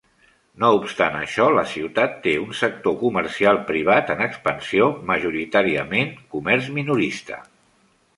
No 0.61 0.69
obstant 0.75 1.17
això, 1.17 1.43
la 1.57 1.65
ciutat 1.73 2.15
té 2.23 2.31
un 2.45 2.55
sector 2.59 2.95
comercial 3.01 3.59
privat 3.67 4.09
en 4.15 4.23
expansió, 4.29 4.87
majoritàriament 5.11 6.11
comerç 6.33 6.73
minorista. 6.79 7.39